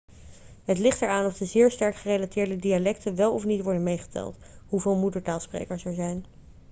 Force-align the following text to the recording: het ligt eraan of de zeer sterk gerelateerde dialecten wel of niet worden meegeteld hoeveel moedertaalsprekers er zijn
het 0.65 0.79
ligt 0.79 1.01
eraan 1.01 1.25
of 1.25 1.37
de 1.37 1.45
zeer 1.45 1.71
sterk 1.71 1.95
gerelateerde 1.95 2.55
dialecten 2.55 3.15
wel 3.15 3.33
of 3.33 3.45
niet 3.45 3.63
worden 3.63 3.83
meegeteld 3.83 4.37
hoeveel 4.67 4.95
moedertaalsprekers 4.95 5.85
er 5.85 5.93
zijn 5.93 6.25